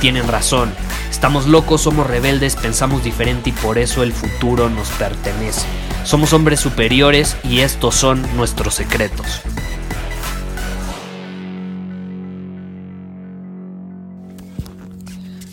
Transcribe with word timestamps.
tienen 0.00 0.26
razón. 0.26 0.72
Estamos 1.10 1.46
locos, 1.46 1.82
somos 1.82 2.06
rebeldes, 2.06 2.56
pensamos 2.56 3.04
diferente 3.04 3.50
y 3.50 3.52
por 3.52 3.78
eso 3.78 4.02
el 4.02 4.12
futuro 4.12 4.70
nos 4.70 4.88
pertenece. 4.90 5.66
Somos 6.04 6.32
hombres 6.32 6.60
superiores 6.60 7.36
y 7.44 7.60
estos 7.60 7.94
son 7.94 8.26
nuestros 8.36 8.74
secretos. 8.74 9.42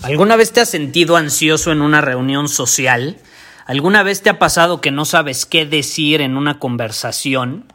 ¿Alguna 0.02 0.38
vez 0.38 0.54
te 0.54 0.62
has 0.62 0.70
sentido 0.70 1.18
ansioso 1.18 1.74
en 1.74 1.82
una 1.82 2.00
reunión 2.00 2.48
social? 2.48 3.18
¿Alguna 3.66 4.04
vez 4.04 4.22
te 4.22 4.30
ha 4.30 4.40
pasado 4.40 4.80
que 4.80 4.92
no 4.92 5.04
sabes 5.04 5.46
qué 5.46 5.66
decir 5.66 6.22
en 6.22 6.38
una 6.38 6.60
conversación? 6.60 7.66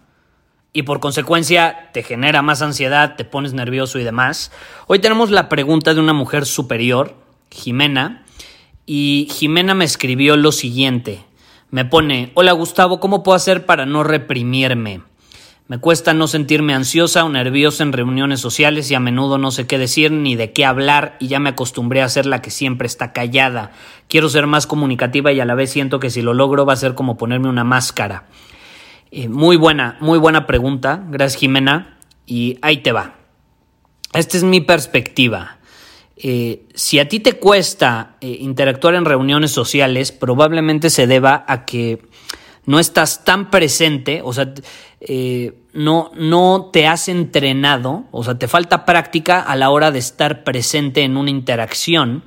Y 0.73 0.83
por 0.83 1.01
consecuencia 1.01 1.91
te 1.93 2.03
genera 2.03 2.43
más 2.43 2.63
ansiedad, 2.63 3.17
te 3.17 3.25
pones 3.25 3.53
nervioso 3.53 3.99
y 3.99 4.05
demás. 4.05 4.53
Hoy 4.87 5.01
tenemos 5.01 5.31
la 5.31 5.49
pregunta 5.49 5.93
de 5.93 6.01
una 6.01 6.15
mujer 6.15 6.47
superior, 6.47 7.15
Jimena, 7.51 8.25
y 8.87 9.29
Jimena 9.31 9.75
me 9.75 9.85
escribió 9.85 10.37
lo 10.37 10.51
siguiente. 10.51 11.25
Me 11.71 11.85
pone, 11.85 12.33
hola 12.35 12.53
Gustavo, 12.53 13.01
¿cómo 13.01 13.23
puedo 13.23 13.37
hacer 13.37 13.67
para 13.67 13.87
no 13.87 14.03
reprimirme? 14.03 15.03
Me 15.69 15.79
cuesta 15.79 16.13
no 16.13 16.27
sentirme 16.27 16.75
ansiosa 16.75 17.25
o 17.25 17.29
nerviosa 17.29 17.83
en 17.83 17.93
reuniones 17.93 18.41
sociales 18.41 18.91
y 18.91 18.95
a 18.95 19.01
menudo 19.01 19.39
no 19.39 19.51
sé 19.51 19.67
qué 19.67 19.79
decir 19.79 20.11
ni 20.11 20.37
de 20.37 20.53
qué 20.53 20.67
hablar 20.67 21.17
y 21.21 21.29
ya 21.29 21.39
me 21.39 21.51
acostumbré 21.51 22.03
a 22.03 22.09
ser 22.09 22.27
la 22.27 22.43
que 22.43 22.51
siempre 22.51 22.87
está 22.87 23.13
callada. 23.13 23.71
Quiero 24.09 24.29
ser 24.29 24.47
más 24.47 24.67
comunicativa 24.67 25.33
y 25.33 25.41
a 25.41 25.47
la 25.47 25.55
vez 25.55 25.71
siento 25.71 26.01
que 26.01 26.11
si 26.11 26.21
lo 26.21 26.35
logro 26.35 26.67
va 26.67 26.75
a 26.75 26.77
ser 26.77 26.95
como 26.95 27.17
ponerme 27.17 27.49
una 27.49 27.65
máscara. 27.65 28.25
Eh, 29.15 29.29
muy 29.29 29.57
buena, 29.57 29.99
muy 30.01 30.19
buena 30.19 30.47
pregunta. 30.47 31.05
Gracias 31.11 31.39
Jimena. 31.39 31.99
Y 32.25 32.59
ahí 32.63 32.79
te 32.79 32.93
va. 32.93 33.17
Esta 34.15 34.39
es 34.39 34.43
mi 34.43 34.63
perspectiva. 34.63 35.59
Eh, 36.17 36.67
si 36.75 36.99
a 36.99 37.09
ti 37.09 37.21
te 37.21 37.35
cuesta 37.35 38.17
eh, 38.23 38.39
interactuar 38.41 38.95
en 38.95 39.05
reuniones 39.05 39.51
sociales, 39.51 40.13
probablemente 40.13 40.89
se 40.89 41.07
deba 41.07 41.45
a 41.47 41.67
que 41.67 42.01
no 42.65 42.79
estás 42.79 43.25
tan 43.25 43.51
presente, 43.51 44.23
o 44.25 44.33
sea, 44.33 44.55
no, 45.75 46.13
no 46.15 46.71
te 46.73 46.87
has 46.87 47.09
entrenado, 47.09 48.05
o 48.13 48.23
sea, 48.23 48.39
te 48.39 48.47
falta 48.47 48.85
práctica 48.87 49.41
a 49.41 49.57
la 49.57 49.69
hora 49.71 49.91
de 49.91 49.99
estar 49.99 50.45
presente 50.45 51.03
en 51.03 51.17
una 51.17 51.31
interacción, 51.31 52.23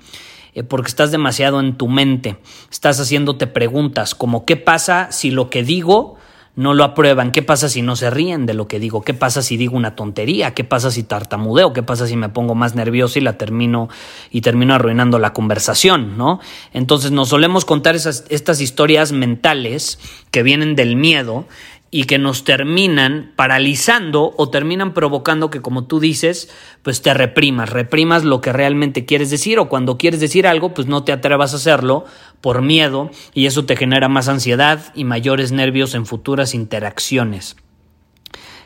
porque 0.67 0.89
estás 0.89 1.11
demasiado 1.11 1.61
en 1.61 1.77
tu 1.77 1.87
mente, 1.87 2.37
estás 2.69 2.99
haciéndote 2.99 3.47
preguntas 3.47 4.13
como 4.13 4.45
¿qué 4.45 4.57
pasa 4.57 5.09
si 5.11 5.31
lo 5.31 5.49
que 5.49 5.63
digo 5.63 6.17
no 6.55 6.73
lo 6.73 6.83
aprueban. 6.83 7.31
¿Qué 7.31 7.41
pasa 7.41 7.67
si 7.67 7.81
no 7.81 7.95
se 7.95 8.09
ríen 8.09 8.45
de 8.45 8.53
lo 8.53 8.67
que 8.67 8.79
digo? 8.79 9.01
¿Qué 9.01 9.13
pasa 9.13 9.41
si 9.41 9.57
digo 9.57 9.75
una 9.75 9.95
tontería? 9.95 10.53
¿Qué 10.53 10.63
pasa 10.63 10.89
si 10.89 11.03
tartamudeo? 11.03 11.73
¿Qué 11.73 11.83
pasa 11.83 12.07
si 12.07 12.15
me 12.15 12.29
pongo 12.29 12.55
más 12.55 12.75
nervioso 12.75 13.19
y 13.19 13.21
la 13.21 13.37
termino 13.37 13.89
y 14.31 14.41
termino 14.41 14.73
arruinando 14.73 15.19
la 15.19 15.33
conversación, 15.33 16.17
¿no? 16.17 16.39
Entonces 16.73 17.11
nos 17.11 17.29
solemos 17.29 17.65
contar 17.65 17.95
esas, 17.95 18.25
estas 18.29 18.61
historias 18.61 19.11
mentales 19.11 19.99
que 20.31 20.43
vienen 20.43 20.75
del 20.75 20.95
miedo 20.95 21.45
y 21.91 22.05
que 22.05 22.17
nos 22.17 22.43
terminan 22.43 23.31
paralizando 23.35 24.33
o 24.37 24.49
terminan 24.49 24.93
provocando 24.93 25.49
que, 25.49 25.61
como 25.61 25.85
tú 25.85 25.99
dices, 25.99 26.49
pues 26.81 27.01
te 27.01 27.13
reprimas, 27.13 27.69
reprimas 27.69 28.23
lo 28.23 28.41
que 28.41 28.51
realmente 28.51 29.05
quieres 29.05 29.29
decir 29.29 29.59
o 29.59 29.69
cuando 29.69 29.97
quieres 29.97 30.19
decir 30.19 30.47
algo, 30.47 30.73
pues 30.73 30.87
no 30.87 31.03
te 31.03 31.13
atrevas 31.13 31.53
a 31.53 31.57
hacerlo 31.57 32.05
por 32.41 32.61
miedo 32.61 33.11
y 33.33 33.45
eso 33.45 33.65
te 33.65 33.77
genera 33.77 34.09
más 34.09 34.27
ansiedad 34.27 34.91
y 34.93 35.03
mayores 35.05 35.51
nervios 35.51 35.95
en 35.95 36.05
futuras 36.05 36.53
interacciones. 36.53 37.55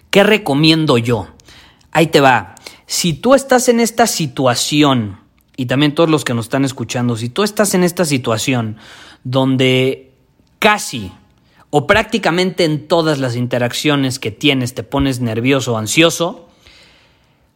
¿Qué 0.09 0.23
recomiendo 0.23 0.97
yo? 0.97 1.27
Ahí 1.91 2.07
te 2.07 2.21
va. 2.21 2.55
Si 2.87 3.13
tú 3.13 3.35
estás 3.35 3.69
en 3.69 3.79
esta 3.79 4.07
situación, 4.07 5.19
y 5.55 5.65
también 5.65 5.93
todos 5.93 6.09
los 6.09 6.23
que 6.23 6.33
nos 6.33 6.45
están 6.45 6.65
escuchando, 6.65 7.17
si 7.17 7.29
tú 7.29 7.43
estás 7.43 7.73
en 7.73 7.83
esta 7.83 8.05
situación 8.05 8.77
donde 9.23 10.13
casi 10.57 11.11
o 11.71 11.87
prácticamente 11.87 12.65
en 12.65 12.87
todas 12.87 13.19
las 13.19 13.35
interacciones 13.35 14.19
que 14.19 14.31
tienes 14.31 14.73
te 14.73 14.83
pones 14.83 15.19
nervioso 15.19 15.73
o 15.73 15.77
ansioso, 15.77 16.47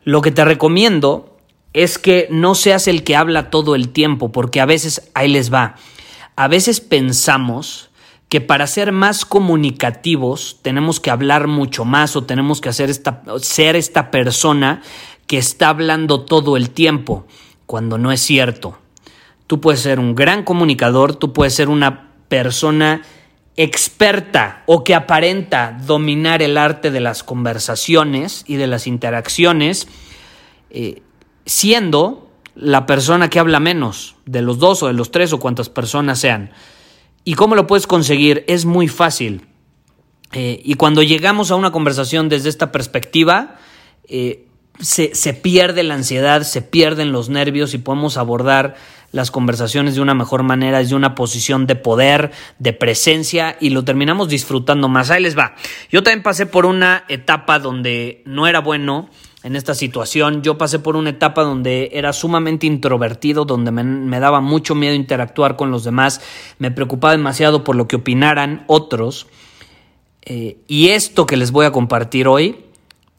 lo 0.04 0.22
que 0.22 0.32
te 0.32 0.46
recomiendo 0.46 1.38
es 1.74 1.98
que 1.98 2.28
no 2.30 2.56
seas 2.56 2.88
el 2.88 3.04
que 3.04 3.16
habla 3.16 3.50
todo 3.50 3.76
el 3.76 3.90
tiempo, 3.90 4.32
porque 4.32 4.62
a 4.62 4.66
veces 4.66 5.10
ahí 5.16 5.30
les 5.30 5.52
va. 5.52 5.76
A 6.36 6.48
veces 6.48 6.82
pensamos 6.82 7.90
que 8.30 8.42
para 8.42 8.68
ser 8.68 8.92
más 8.92 9.26
comunicativos 9.26 10.60
tenemos 10.62 11.00
que 11.00 11.12
hablar 11.12 11.48
mucho 11.48 11.86
más 11.86 12.16
o 12.16 12.24
tenemos 12.24 12.62
que 12.62 12.70
hacer 12.70 12.90
esta, 12.90 13.24
ser 13.40 13.76
esta 13.76 14.12
persona 14.12 14.82
que 15.28 15.38
está 15.38 15.70
hablando 15.70 16.22
todo 16.22 16.58
el 16.58 16.70
tiempo, 16.70 17.26
cuando 17.66 17.98
no 17.98 18.12
es 18.12 18.22
cierto. 18.22 18.78
Tú 19.48 19.62
puedes 19.62 19.82
ser 19.82 20.00
un 20.00 20.16
gran 20.16 20.44
comunicador, 20.44 21.16
tú 21.16 21.34
puedes 21.34 21.54
ser 21.54 21.70
una 21.70 22.10
persona 22.28 23.04
experta 23.56 24.64
o 24.66 24.84
que 24.84 24.96
aparenta 24.96 25.78
dominar 25.86 26.42
el 26.42 26.58
arte 26.58 26.90
de 26.92 27.00
las 27.00 27.24
conversaciones 27.24 28.44
y 28.48 28.56
de 28.56 28.68
las 28.68 28.88
interacciones, 28.88 29.88
eh, 30.70 31.02
siendo 31.46 32.30
la 32.56 32.86
persona 32.86 33.30
que 33.30 33.40
habla 33.40 33.60
menos, 33.60 34.16
de 34.26 34.42
los 34.42 34.60
dos 34.60 34.84
o 34.84 34.88
de 34.88 34.94
los 34.94 35.12
tres 35.12 35.34
o 35.34 35.40
cuantas 35.40 35.70
personas 35.70 36.20
sean. 36.20 36.52
¿Y 37.24 37.36
cómo 37.36 37.56
lo 37.56 37.68
puedes 37.68 37.88
conseguir? 37.88 38.44
Es 38.48 38.66
muy 38.66 38.88
fácil. 38.88 39.48
Eh, 40.34 40.62
y 40.64 40.74
cuando 40.76 41.04
llegamos 41.04 41.52
a 41.52 41.56
una 41.56 41.72
conversación 41.72 42.30
desde 42.30 42.50
esta 42.50 42.72
perspectiva, 42.72 43.58
eh, 44.08 44.48
se, 44.80 45.14
se, 45.14 45.34
pierde 45.34 45.84
la 45.84 45.94
ansiedad, 45.94 46.42
se 46.42 46.64
pierden 46.64 47.12
los 47.12 47.30
nervios 47.30 47.74
y 47.76 47.78
podemos 47.78 48.18
abordar 48.18 48.76
las 49.14 49.30
conversaciones 49.32 49.96
de 49.96 50.02
una 50.02 50.16
mejor 50.16 50.44
manera, 50.44 50.80
desde 50.80 50.96
una 50.96 51.16
posición 51.16 51.68
de 51.68 51.76
poder, 51.76 52.32
de 52.58 52.74
presencia 52.74 53.56
y 53.62 53.70
lo 53.70 53.86
terminamos 53.86 54.28
disfrutando 54.28 54.90
más. 54.90 55.12
Ahí 55.12 55.22
les 55.22 55.38
va. 55.38 55.56
Yo 55.90 56.02
también 56.02 56.24
pasé 56.24 56.48
por 56.48 56.66
una 56.66 57.06
etapa 57.08 57.60
donde 57.60 58.24
no 58.26 58.48
era 58.48 58.60
bueno 58.60 59.10
en 59.44 59.56
esta 59.56 59.76
situación. 59.76 60.42
Yo 60.42 60.58
pasé 60.58 60.80
por 60.80 60.96
una 60.96 61.12
etapa 61.12 61.44
donde 61.44 61.92
era 61.94 62.12
sumamente 62.12 62.66
introvertido, 62.66 63.46
donde 63.46 63.72
me, 63.72 64.20
daba 64.20 64.42
mucho 64.42 64.74
miedo 64.74 64.96
interactuar 64.96 65.56
con 65.58 65.70
los 65.70 65.84
demás, 65.84 66.20
me 66.58 66.72
preocupaba 66.72 67.12
demasiado 67.12 67.64
por 67.64 67.76
lo 67.76 67.88
que 67.88 67.98
opinaran 67.98 68.64
otros. 68.66 69.28
Eh, 70.24 70.58
y 70.68 70.90
esto 70.90 71.28
que 71.28 71.38
les 71.38 71.52
voy 71.52 71.68
a 71.68 71.72
compartir 71.72 72.28
hoy 72.28 72.66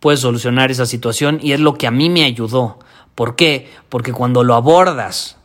puede 0.01 0.17
solucionar 0.17 0.73
esa 0.73 0.87
situación 0.87 1.39
y 1.41 1.53
es 1.53 1.61
lo 1.61 1.75
que 1.75 1.87
a 1.87 1.93
mí 1.93 2.11
me 2.11 2.25
ayudó. 2.25 2.81
¿Por 3.15 3.37
qué? 3.37 3.71
Porque 3.89 4.13
cuando 4.13 4.43
lo 4.43 4.55
abordas 4.55 5.37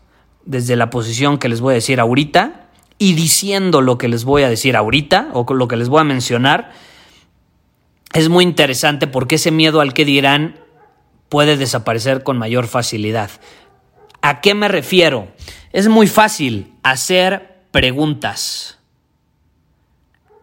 desde 0.49 0.75
la 0.75 0.89
posición 0.89 1.37
que 1.37 1.47
les 1.47 1.61
voy 1.61 1.73
a 1.73 1.75
decir 1.75 1.99
ahorita 1.99 2.65
y 2.97 3.13
diciendo 3.13 3.81
lo 3.81 3.99
que 3.99 4.07
les 4.07 4.25
voy 4.25 4.41
a 4.41 4.49
decir 4.49 4.75
ahorita 4.75 5.29
o 5.33 5.53
lo 5.53 5.67
que 5.67 5.77
les 5.77 5.89
voy 5.89 6.01
a 6.01 6.03
mencionar, 6.03 6.71
es 8.13 8.29
muy 8.29 8.43
interesante 8.43 9.05
porque 9.05 9.35
ese 9.35 9.51
miedo 9.51 9.79
al 9.79 9.93
que 9.93 10.05
dirán 10.05 10.59
puede 11.29 11.55
desaparecer 11.55 12.23
con 12.23 12.39
mayor 12.39 12.65
facilidad. 12.65 13.29
¿A 14.23 14.41
qué 14.41 14.55
me 14.55 14.67
refiero? 14.67 15.27
Es 15.71 15.87
muy 15.87 16.07
fácil 16.07 16.73
hacer 16.81 17.61
preguntas. 17.69 18.79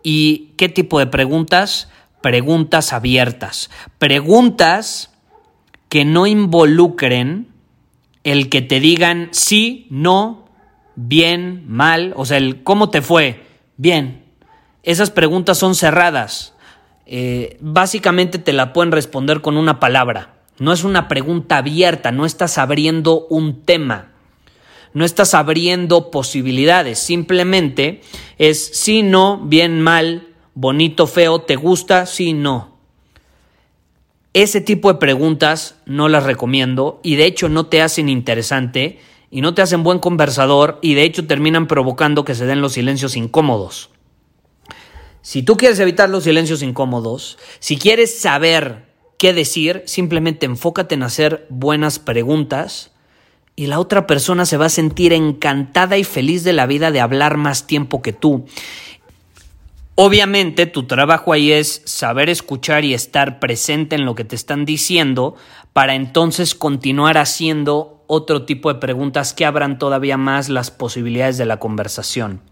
¿Y 0.04 0.52
qué 0.56 0.68
tipo 0.68 1.00
de 1.00 1.08
preguntas? 1.08 1.90
Preguntas 2.20 2.92
abiertas. 2.92 3.70
Preguntas 3.98 5.10
que 5.88 6.04
no 6.04 6.28
involucren 6.28 7.55
el 8.26 8.48
que 8.48 8.60
te 8.60 8.80
digan 8.80 9.28
sí, 9.30 9.86
no, 9.88 10.48
bien, 10.96 11.62
mal, 11.68 12.12
o 12.16 12.26
sea, 12.26 12.38
el 12.38 12.64
cómo 12.64 12.90
te 12.90 13.00
fue, 13.00 13.46
bien. 13.76 14.24
Esas 14.82 15.10
preguntas 15.10 15.58
son 15.58 15.76
cerradas. 15.76 16.52
Eh, 17.06 17.56
básicamente 17.60 18.40
te 18.40 18.52
la 18.52 18.72
pueden 18.72 18.90
responder 18.90 19.42
con 19.42 19.56
una 19.56 19.78
palabra. 19.78 20.34
No 20.58 20.72
es 20.72 20.82
una 20.82 21.06
pregunta 21.06 21.58
abierta, 21.58 22.10
no 22.10 22.26
estás 22.26 22.58
abriendo 22.58 23.28
un 23.30 23.62
tema. 23.62 24.10
no 24.92 25.04
estás 25.04 25.34
abriendo 25.34 26.10
posibilidades, 26.10 26.98
simplemente 26.98 28.00
es 28.38 28.70
sí, 28.72 29.02
no, 29.02 29.38
bien, 29.44 29.82
mal, 29.82 30.28
bonito, 30.54 31.06
feo, 31.06 31.42
te 31.42 31.54
gusta, 31.54 32.06
sí, 32.06 32.32
no. 32.32 32.75
Ese 34.36 34.60
tipo 34.60 34.92
de 34.92 34.98
preguntas 34.98 35.76
no 35.86 36.10
las 36.10 36.24
recomiendo 36.24 37.00
y 37.02 37.16
de 37.16 37.24
hecho 37.24 37.48
no 37.48 37.68
te 37.68 37.80
hacen 37.80 38.10
interesante 38.10 39.00
y 39.30 39.40
no 39.40 39.54
te 39.54 39.62
hacen 39.62 39.82
buen 39.82 39.98
conversador 39.98 40.78
y 40.82 40.92
de 40.92 41.04
hecho 41.04 41.26
terminan 41.26 41.66
provocando 41.66 42.22
que 42.26 42.34
se 42.34 42.44
den 42.44 42.60
los 42.60 42.74
silencios 42.74 43.16
incómodos. 43.16 43.88
Si 45.22 45.42
tú 45.42 45.56
quieres 45.56 45.78
evitar 45.78 46.10
los 46.10 46.24
silencios 46.24 46.62
incómodos, 46.62 47.38
si 47.60 47.78
quieres 47.78 48.20
saber 48.20 48.84
qué 49.18 49.32
decir, 49.32 49.82
simplemente 49.86 50.44
enfócate 50.44 50.96
en 50.96 51.04
hacer 51.04 51.46
buenas 51.48 51.98
preguntas 51.98 52.92
y 53.56 53.68
la 53.68 53.80
otra 53.80 54.06
persona 54.06 54.44
se 54.44 54.58
va 54.58 54.66
a 54.66 54.68
sentir 54.68 55.14
encantada 55.14 55.96
y 55.96 56.04
feliz 56.04 56.44
de 56.44 56.52
la 56.52 56.66
vida 56.66 56.90
de 56.90 57.00
hablar 57.00 57.38
más 57.38 57.66
tiempo 57.66 58.02
que 58.02 58.12
tú. 58.12 58.44
Obviamente 59.98 60.66
tu 60.66 60.86
trabajo 60.86 61.32
ahí 61.32 61.52
es 61.52 61.80
saber 61.86 62.28
escuchar 62.28 62.84
y 62.84 62.92
estar 62.92 63.40
presente 63.40 63.96
en 63.96 64.04
lo 64.04 64.14
que 64.14 64.24
te 64.24 64.36
están 64.36 64.66
diciendo 64.66 65.36
para 65.72 65.94
entonces 65.94 66.54
continuar 66.54 67.16
haciendo 67.16 68.04
otro 68.06 68.44
tipo 68.44 68.70
de 68.72 68.78
preguntas 68.78 69.32
que 69.32 69.46
abran 69.46 69.78
todavía 69.78 70.18
más 70.18 70.50
las 70.50 70.70
posibilidades 70.70 71.38
de 71.38 71.46
la 71.46 71.58
conversación. 71.58 72.42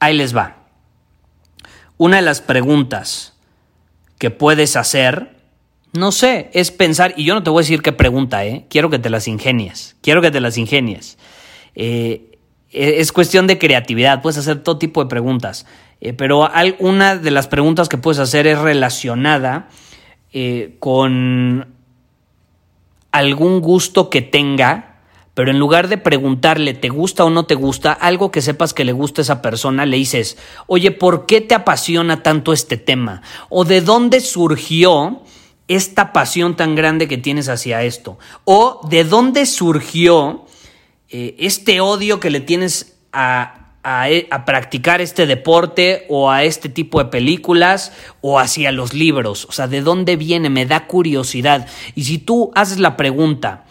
Ahí 0.00 0.16
les 0.16 0.36
va. 0.36 0.56
Una 1.96 2.16
de 2.16 2.22
las 2.22 2.40
preguntas 2.40 3.34
que 4.18 4.30
puedes 4.30 4.74
hacer, 4.74 5.36
no 5.92 6.10
sé, 6.10 6.50
es 6.52 6.72
pensar, 6.72 7.14
y 7.16 7.24
yo 7.24 7.34
no 7.34 7.44
te 7.44 7.50
voy 7.50 7.60
a 7.60 7.64
decir 7.64 7.80
qué 7.80 7.92
pregunta, 7.92 8.44
¿eh? 8.44 8.66
quiero 8.68 8.90
que 8.90 8.98
te 8.98 9.08
las 9.08 9.28
ingenies, 9.28 9.96
quiero 10.02 10.20
que 10.20 10.32
te 10.32 10.40
las 10.40 10.58
ingenies. 10.58 11.16
Eh, 11.76 12.29
es 12.72 13.12
cuestión 13.12 13.46
de 13.46 13.58
creatividad, 13.58 14.22
puedes 14.22 14.38
hacer 14.38 14.62
todo 14.62 14.78
tipo 14.78 15.02
de 15.02 15.08
preguntas, 15.08 15.66
eh, 16.00 16.12
pero 16.12 16.48
una 16.78 17.16
de 17.16 17.30
las 17.30 17.48
preguntas 17.48 17.88
que 17.88 17.98
puedes 17.98 18.20
hacer 18.20 18.46
es 18.46 18.58
relacionada 18.58 19.68
eh, 20.32 20.76
con 20.78 21.66
algún 23.10 23.60
gusto 23.60 24.08
que 24.08 24.22
tenga, 24.22 25.00
pero 25.34 25.50
en 25.50 25.58
lugar 25.58 25.88
de 25.88 25.98
preguntarle 25.98 26.74
te 26.74 26.88
gusta 26.88 27.24
o 27.24 27.30
no 27.30 27.44
te 27.44 27.56
gusta, 27.56 27.92
algo 27.92 28.30
que 28.30 28.40
sepas 28.40 28.72
que 28.72 28.84
le 28.84 28.92
gusta 28.92 29.20
a 29.20 29.24
esa 29.24 29.42
persona, 29.42 29.84
le 29.86 29.96
dices, 29.96 30.38
oye, 30.68 30.92
¿por 30.92 31.26
qué 31.26 31.40
te 31.40 31.56
apasiona 31.56 32.22
tanto 32.22 32.52
este 32.52 32.76
tema? 32.76 33.22
¿O 33.48 33.64
de 33.64 33.80
dónde 33.80 34.20
surgió 34.20 35.22
esta 35.66 36.12
pasión 36.12 36.56
tan 36.56 36.76
grande 36.76 37.08
que 37.08 37.18
tienes 37.18 37.48
hacia 37.48 37.82
esto? 37.82 38.18
¿O 38.44 38.86
de 38.88 39.02
dónde 39.04 39.46
surgió 39.46 40.44
eh, 41.10 41.34
este 41.38 41.80
odio 41.80 42.20
que 42.20 42.30
le 42.30 42.40
tienes 42.40 42.96
a, 43.12 43.72
a, 43.82 44.06
a, 44.30 44.44
practicar 44.44 45.00
este 45.00 45.26
deporte 45.26 46.06
o 46.08 46.30
a 46.30 46.44
este 46.44 46.68
tipo 46.68 47.02
de 47.02 47.10
películas 47.10 47.92
o 48.20 48.38
hacia 48.38 48.72
los 48.72 48.94
libros. 48.94 49.46
O 49.46 49.52
sea, 49.52 49.68
¿de 49.68 49.80
dónde 49.80 50.16
viene? 50.16 50.50
Me 50.50 50.66
da 50.66 50.86
curiosidad. 50.86 51.66
Y 51.94 52.04
si 52.04 52.18
tú 52.18 52.52
haces 52.54 52.78
la 52.78 52.96
pregunta 52.96 53.64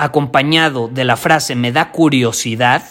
acompañado 0.00 0.88
de 0.88 1.04
la 1.04 1.16
frase 1.16 1.54
me 1.54 1.72
da 1.72 1.92
curiosidad, 1.92 2.82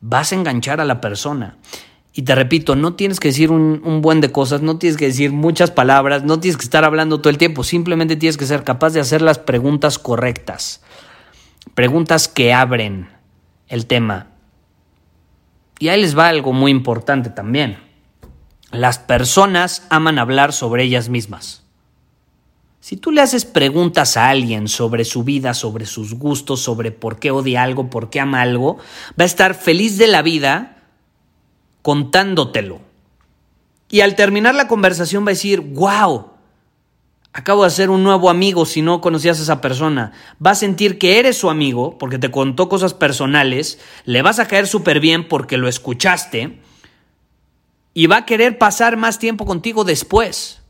vas 0.00 0.32
a 0.32 0.34
enganchar 0.34 0.80
a 0.80 0.84
la 0.84 1.00
persona. 1.00 1.56
Y 2.12 2.22
te 2.22 2.34
repito, 2.34 2.74
no 2.74 2.94
tienes 2.94 3.20
que 3.20 3.28
decir 3.28 3.52
un, 3.52 4.02
buen 4.02 4.20
de 4.20 4.32
cosas, 4.32 4.60
no 4.60 4.76
tienes 4.76 4.96
que 4.96 5.06
decir 5.06 5.30
muchas 5.30 5.70
palabras, 5.70 6.24
no 6.24 6.40
tienes 6.40 6.56
que 6.56 6.64
estar 6.64 6.84
hablando 6.84 7.20
todo 7.20 7.30
el 7.30 7.38
tiempo, 7.38 7.62
simplemente 7.62 8.16
tienes 8.16 8.36
que 8.36 8.46
ser 8.46 8.64
capaz 8.64 8.90
de 8.90 9.00
hacer 9.00 9.22
las 9.22 9.38
preguntas 9.38 10.00
correctas. 10.00 10.82
Preguntas 11.78 12.26
que 12.26 12.52
abren 12.52 13.08
el 13.68 13.86
tema. 13.86 14.26
Y 15.78 15.90
ahí 15.90 16.00
les 16.00 16.18
va 16.18 16.26
algo 16.26 16.52
muy 16.52 16.72
importante 16.72 17.30
también. 17.30 17.78
Las 18.72 18.98
personas 18.98 19.86
aman 19.88 20.18
hablar 20.18 20.52
sobre 20.52 20.82
ellas 20.82 21.08
mismas. 21.08 21.62
Si 22.80 22.96
tú 22.96 23.12
le 23.12 23.20
haces 23.20 23.44
preguntas 23.44 24.16
a 24.16 24.28
alguien 24.28 24.66
sobre 24.66 25.04
su 25.04 25.22
vida, 25.22 25.54
sobre 25.54 25.86
sus 25.86 26.14
gustos, 26.14 26.58
sobre 26.58 26.90
por 26.90 27.20
qué 27.20 27.30
odia 27.30 27.62
algo, 27.62 27.90
por 27.90 28.10
qué 28.10 28.18
ama 28.18 28.42
algo, 28.42 28.78
va 29.10 29.22
a 29.22 29.26
estar 29.26 29.54
feliz 29.54 29.98
de 29.98 30.08
la 30.08 30.22
vida 30.22 30.82
contándotelo. 31.82 32.80
Y 33.88 34.00
al 34.00 34.16
terminar 34.16 34.56
la 34.56 34.66
conversación 34.66 35.24
va 35.24 35.28
a 35.28 35.38
decir, 35.38 35.60
wow, 35.60 36.27
acabo 37.32 37.62
de 37.62 37.68
hacer 37.68 37.90
un 37.90 38.02
nuevo 38.02 38.30
amigo 38.30 38.66
si 38.66 38.82
no 38.82 39.00
conocías 39.00 39.38
a 39.38 39.42
esa 39.42 39.60
persona. 39.60 40.12
Va 40.44 40.52
a 40.52 40.56
sentir 40.56 40.98
que 40.98 41.18
eres 41.18 41.36
su 41.36 41.50
amigo 41.50 41.98
porque 41.98 42.18
te 42.18 42.30
contó 42.30 42.68
cosas 42.68 42.94
personales, 42.94 43.78
le 44.04 44.22
vas 44.22 44.38
a 44.38 44.48
caer 44.48 44.66
súper 44.66 45.00
bien 45.00 45.28
porque 45.28 45.56
lo 45.56 45.68
escuchaste 45.68 46.60
y 47.94 48.06
va 48.06 48.18
a 48.18 48.26
querer 48.26 48.58
pasar 48.58 48.96
más 48.96 49.18
tiempo 49.18 49.44
contigo 49.44 49.84
después. 49.84 50.62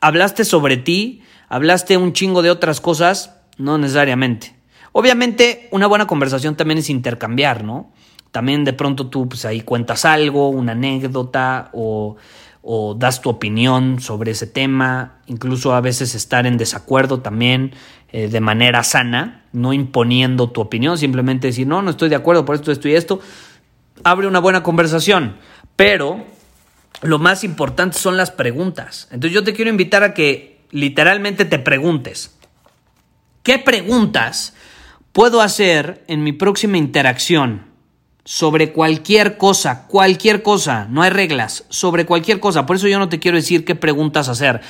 ¿Hablaste 0.00 0.44
sobre 0.44 0.76
ti? 0.76 1.22
¿Hablaste 1.48 1.96
un 1.96 2.12
chingo 2.12 2.42
de 2.42 2.50
otras 2.50 2.80
cosas? 2.80 3.36
No 3.58 3.76
necesariamente. 3.76 4.54
Obviamente 4.92 5.68
una 5.72 5.86
buena 5.86 6.06
conversación 6.06 6.56
también 6.56 6.78
es 6.78 6.90
intercambiar, 6.90 7.64
¿no? 7.64 7.92
También 8.30 8.64
de 8.64 8.72
pronto 8.72 9.08
tú 9.08 9.28
pues 9.28 9.44
ahí 9.44 9.60
cuentas 9.60 10.04
algo, 10.04 10.48
una 10.48 10.72
anécdota 10.72 11.70
o 11.72 12.16
o 12.62 12.94
das 12.94 13.20
tu 13.20 13.30
opinión 13.30 14.00
sobre 14.00 14.32
ese 14.32 14.46
tema, 14.46 15.18
incluso 15.26 15.74
a 15.74 15.80
veces 15.80 16.14
estar 16.14 16.46
en 16.46 16.58
desacuerdo 16.58 17.20
también 17.20 17.72
eh, 18.12 18.28
de 18.28 18.40
manera 18.40 18.82
sana, 18.82 19.44
no 19.52 19.72
imponiendo 19.72 20.50
tu 20.50 20.60
opinión, 20.60 20.98
simplemente 20.98 21.46
decir, 21.46 21.66
no, 21.66 21.80
no 21.80 21.90
estoy 21.90 22.08
de 22.08 22.16
acuerdo 22.16 22.44
por 22.44 22.54
esto, 22.54 22.70
esto 22.70 22.88
y 22.88 22.94
esto, 22.94 23.20
abre 24.04 24.26
una 24.26 24.40
buena 24.40 24.62
conversación, 24.62 25.36
pero 25.76 26.24
lo 27.02 27.18
más 27.18 27.44
importante 27.44 27.98
son 27.98 28.16
las 28.16 28.30
preguntas. 28.30 29.08
Entonces 29.10 29.32
yo 29.32 29.44
te 29.44 29.54
quiero 29.54 29.70
invitar 29.70 30.02
a 30.02 30.12
que 30.12 30.60
literalmente 30.70 31.44
te 31.46 31.58
preguntes, 31.58 32.36
¿qué 33.42 33.58
preguntas 33.58 34.54
puedo 35.12 35.40
hacer 35.40 36.04
en 36.08 36.22
mi 36.22 36.32
próxima 36.32 36.76
interacción? 36.76 37.69
Sobre 38.24 38.72
cualquier 38.72 39.36
cosa, 39.38 39.86
cualquier 39.86 40.42
cosa, 40.42 40.86
no 40.90 41.02
hay 41.02 41.10
reglas, 41.10 41.64
sobre 41.68 42.06
cualquier 42.06 42.40
cosa. 42.40 42.66
Por 42.66 42.76
eso 42.76 42.88
yo 42.88 42.98
no 42.98 43.08
te 43.08 43.18
quiero 43.18 43.36
decir 43.36 43.64
qué 43.64 43.74
preguntas 43.74 44.28
hacer, 44.28 44.60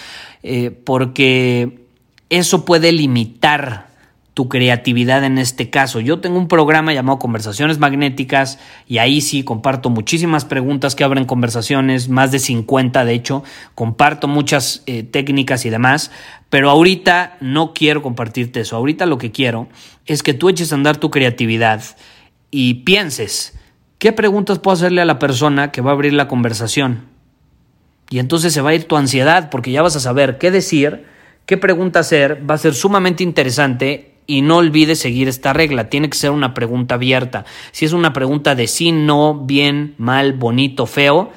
eh, 0.43 0.71
porque 0.71 1.81
eso 2.29 2.65
puede 2.65 2.93
limitar 2.93 3.91
tu 4.35 4.49
creatividad 4.49 5.25
en 5.25 5.39
este 5.39 5.71
caso. 5.71 6.01
Yo 6.01 6.21
tengo 6.21 6.39
un 6.39 6.49
programa 6.49 6.95
llamado 6.95 7.19
Conversaciones 7.19 7.79
Magnéticas 7.79 8.59
y 8.87 8.99
ahí 8.99 9.21
sí 9.21 9.43
comparto 9.43 9.91
muchísimas 9.91 10.45
preguntas 10.45 10.95
que 10.95 11.05
abren 11.05 11.25
conversaciones, 11.25 12.09
más 12.09 12.31
de 12.31 12.39
50 12.39 13.05
de 13.05 13.13
hecho, 13.13 13.43
comparto 13.75 14.29
muchas 14.29 14.83
eh, 14.87 15.03
técnicas 15.03 15.67
y 15.67 15.71
demás, 15.71 16.13
pero 16.49 16.71
ahorita 16.71 17.37
no 17.41 17.75
quiero 17.75 18.03
compartirte 18.03 18.61
eso, 18.61 18.77
ahorita 18.77 19.05
lo 19.05 19.19
que 19.19 19.33
quiero 19.33 19.69
es 20.07 20.23
que 20.23 20.33
tú 20.33 20.49
eches 20.49 20.73
a 20.73 20.77
andar 20.77 20.97
tu 20.97 21.11
creatividad 21.11 21.83
y 22.51 22.75
pienses, 22.75 23.59
¿qué 23.99 24.13
preguntas 24.13 24.59
puedo 24.59 24.75
hacerle 24.75 25.01
a 25.01 25.07
la 25.07 25.19
persona 25.19 25.71
que 25.71 25.81
va 25.81 25.91
a 25.91 25.95
abrir 25.95 26.13
la 26.13 26.29
conversación? 26.29 27.07
Y 28.11 28.19
entonces 28.19 28.53
se 28.53 28.61
va 28.61 28.71
a 28.71 28.75
ir 28.75 28.85
tu 28.85 28.97
ansiedad 28.97 29.51
porque 29.51 29.71
ya 29.71 29.83
vas 29.83 29.97
a 29.97 30.01
saber 30.01 30.39
qué 30.39 30.51
decir, 30.51 31.07
qué 31.47 31.57
pregunta 31.57 32.01
hacer, 32.01 32.49
va 32.49 32.55
a 32.55 32.59
ser 32.59 32.75
sumamente 32.75 33.23
interesante 33.23 34.15
y 34.27 34.43
no 34.43 34.59
olvides 34.59 34.99
seguir 34.99 35.29
esta 35.29 35.53
regla, 35.53 35.89
tiene 35.89 36.11
que 36.11 36.19
ser 36.19 36.31
una 36.31 36.55
pregunta 36.55 36.97
abierta. 36.97 37.45
Si 37.73 37.85
es 37.85 37.93
una 37.93 38.13
pregunta 38.13 38.55
de 38.55 38.67
sí, 38.67 38.93
no, 38.93 39.35
bien, 39.35 39.95
mal, 39.99 40.33
bonito, 40.33 40.87
feo, 40.87 41.33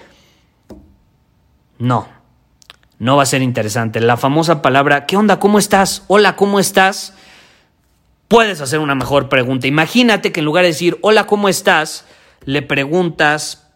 no, 1.79 2.07
no 2.99 3.17
va 3.17 3.23
a 3.23 3.27
ser 3.27 3.41
interesante. 3.41 3.99
La 3.99 4.17
famosa 4.17 4.61
palabra, 4.61 5.05
¿qué 5.05 5.17
onda? 5.17 5.39
¿Cómo 5.39 5.59
estás? 5.59 6.03
Hola, 6.07 6.35
¿cómo 6.35 6.59
estás? 6.59 7.15
Puedes 8.33 8.61
hacer 8.61 8.79
una 8.79 8.95
mejor 8.95 9.29
pregunta. 9.29 9.67
Imagínate 9.67 10.31
que 10.31 10.39
en 10.39 10.47
lugar 10.47 10.63
de 10.63 10.69
decir, 10.69 10.97
hola, 11.01 11.27
¿cómo 11.27 11.49
estás? 11.49 12.07
Le 12.45 12.63
preguntas, 12.63 13.71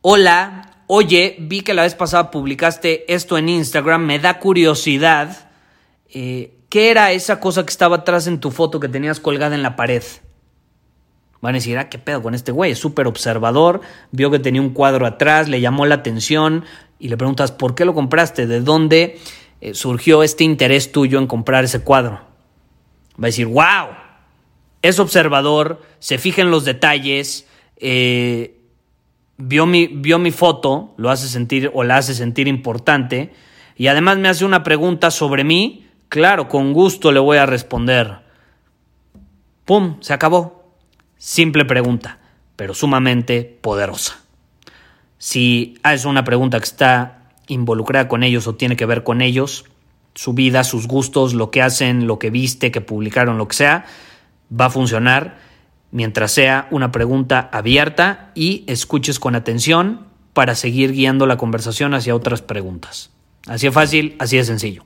hola, 0.00 0.84
oye, 0.86 1.34
vi 1.40 1.62
que 1.62 1.74
la 1.74 1.82
vez 1.82 1.96
pasada 1.96 2.30
publicaste 2.30 3.12
esto 3.12 3.36
en 3.36 3.48
Instagram, 3.48 4.06
me 4.06 4.20
da 4.20 4.38
curiosidad. 4.38 5.50
Eh, 6.08 6.54
¿Qué 6.68 6.92
era 6.92 7.10
esa 7.10 7.40
cosa 7.40 7.64
que 7.64 7.70
estaba 7.70 7.96
atrás 7.96 8.28
en 8.28 8.38
tu 8.38 8.52
foto 8.52 8.78
que 8.78 8.88
tenías 8.88 9.18
colgada 9.18 9.56
en 9.56 9.64
la 9.64 9.74
pared? 9.74 10.04
Van 11.40 11.56
a 11.56 11.58
decir, 11.58 11.78
ah, 11.78 11.88
qué 11.88 11.98
pedo 11.98 12.22
con 12.22 12.36
este 12.36 12.52
güey, 12.52 12.70
es 12.70 12.78
súper 12.78 13.08
observador, 13.08 13.80
vio 14.12 14.30
que 14.30 14.38
tenía 14.38 14.62
un 14.62 14.70
cuadro 14.70 15.04
atrás, 15.04 15.48
le 15.48 15.60
llamó 15.60 15.84
la 15.84 15.96
atención 15.96 16.64
y 17.00 17.08
le 17.08 17.16
preguntas, 17.16 17.50
¿por 17.50 17.74
qué 17.74 17.84
lo 17.84 17.92
compraste? 17.92 18.46
¿De 18.46 18.60
dónde 18.60 19.18
eh, 19.60 19.74
surgió 19.74 20.22
este 20.22 20.44
interés 20.44 20.92
tuyo 20.92 21.18
en 21.18 21.26
comprar 21.26 21.64
ese 21.64 21.80
cuadro? 21.80 22.29
Va 23.14 23.24
a 23.24 23.26
decir, 23.26 23.46
wow, 23.46 23.88
es 24.82 24.98
observador, 24.98 25.82
se 25.98 26.18
fija 26.18 26.42
en 26.42 26.50
los 26.50 26.64
detalles, 26.64 27.46
eh, 27.76 28.58
vio, 29.36 29.66
mi, 29.66 29.86
vio 29.86 30.18
mi 30.18 30.30
foto, 30.30 30.94
lo 30.96 31.10
hace 31.10 31.28
sentir 31.28 31.70
o 31.74 31.84
la 31.84 31.98
hace 31.98 32.14
sentir 32.14 32.48
importante, 32.48 33.32
y 33.76 33.86
además 33.86 34.18
me 34.18 34.28
hace 34.28 34.44
una 34.44 34.62
pregunta 34.62 35.10
sobre 35.10 35.44
mí 35.44 35.86
Claro, 36.10 36.48
con 36.48 36.72
gusto 36.72 37.12
le 37.12 37.20
voy 37.20 37.38
a 37.38 37.46
responder. 37.46 38.18
¡Pum! 39.64 39.98
Se 40.00 40.12
acabó. 40.12 40.74
Simple 41.18 41.64
pregunta, 41.64 42.18
pero 42.56 42.74
sumamente 42.74 43.44
poderosa. 43.44 44.20
Si 45.18 45.78
es 45.84 46.04
una 46.04 46.24
pregunta 46.24 46.58
que 46.58 46.64
está 46.64 47.30
involucrada 47.46 48.08
con 48.08 48.24
ellos 48.24 48.48
o 48.48 48.56
tiene 48.56 48.74
que 48.74 48.86
ver 48.86 49.04
con 49.04 49.20
ellos, 49.20 49.66
su 50.20 50.34
vida, 50.34 50.64
sus 50.64 50.86
gustos, 50.86 51.32
lo 51.32 51.50
que 51.50 51.62
hacen, 51.62 52.06
lo 52.06 52.18
que 52.18 52.28
viste, 52.28 52.70
que 52.70 52.82
publicaron, 52.82 53.38
lo 53.38 53.48
que 53.48 53.56
sea, 53.56 53.86
va 54.52 54.66
a 54.66 54.70
funcionar 54.70 55.38
mientras 55.92 56.30
sea 56.30 56.68
una 56.70 56.92
pregunta 56.92 57.48
abierta 57.54 58.30
y 58.34 58.64
escuches 58.66 59.18
con 59.18 59.34
atención 59.34 60.08
para 60.34 60.56
seguir 60.56 60.92
guiando 60.92 61.24
la 61.26 61.38
conversación 61.38 61.94
hacia 61.94 62.14
otras 62.14 62.42
preguntas. 62.42 63.08
Así 63.46 63.68
de 63.68 63.72
fácil, 63.72 64.16
así 64.18 64.36
de 64.36 64.44
sencillo. 64.44 64.84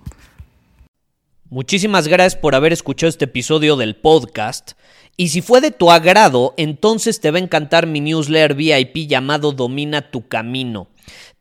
Muchísimas 1.50 2.07
gracias 2.07 2.41
por 2.41 2.55
haber 2.55 2.73
escuchado 2.73 3.09
este 3.09 3.25
episodio 3.25 3.75
del 3.75 3.97
podcast. 3.97 4.75
Y 5.17 5.31
si 5.31 5.43
fue 5.43 5.61
de 5.61 5.73
tu 5.73 5.91
agrado, 5.91 6.55
entonces 6.57 7.19
te 7.19 7.33
va 7.33 7.38
a 7.38 7.43
encantar 7.43 7.88
mi 7.88 7.99
newsletter 8.00 8.55
VIP 8.55 9.09
llamado 9.09 9.50
Domina 9.50 10.12
tu 10.12 10.29
Camino. 10.29 10.87